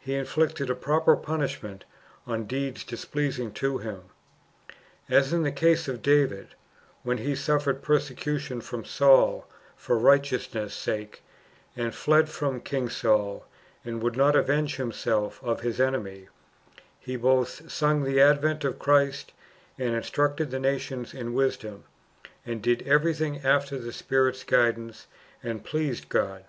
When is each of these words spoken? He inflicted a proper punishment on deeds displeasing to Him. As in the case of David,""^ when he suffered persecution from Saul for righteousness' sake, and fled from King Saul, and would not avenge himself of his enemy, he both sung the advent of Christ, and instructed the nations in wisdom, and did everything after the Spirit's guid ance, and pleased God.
He 0.00 0.14
inflicted 0.16 0.68
a 0.68 0.74
proper 0.74 1.16
punishment 1.16 1.86
on 2.26 2.44
deeds 2.44 2.84
displeasing 2.84 3.52
to 3.52 3.78
Him. 3.78 4.02
As 5.08 5.32
in 5.32 5.44
the 5.44 5.50
case 5.50 5.88
of 5.88 6.02
David,""^ 6.02 6.48
when 7.04 7.16
he 7.16 7.34
suffered 7.34 7.80
persecution 7.80 8.60
from 8.60 8.84
Saul 8.84 9.46
for 9.74 9.96
righteousness' 9.96 10.74
sake, 10.74 11.22
and 11.74 11.94
fled 11.94 12.28
from 12.28 12.60
King 12.60 12.90
Saul, 12.90 13.46
and 13.82 14.02
would 14.02 14.14
not 14.14 14.36
avenge 14.36 14.76
himself 14.76 15.42
of 15.42 15.62
his 15.62 15.80
enemy, 15.80 16.28
he 17.00 17.16
both 17.16 17.70
sung 17.72 18.02
the 18.02 18.20
advent 18.20 18.64
of 18.64 18.78
Christ, 18.78 19.32
and 19.78 19.94
instructed 19.94 20.50
the 20.50 20.60
nations 20.60 21.14
in 21.14 21.32
wisdom, 21.32 21.84
and 22.44 22.60
did 22.60 22.82
everything 22.86 23.38
after 23.38 23.78
the 23.78 23.94
Spirit's 23.94 24.44
guid 24.44 24.76
ance, 24.76 25.06
and 25.42 25.64
pleased 25.64 26.10
God. 26.10 26.44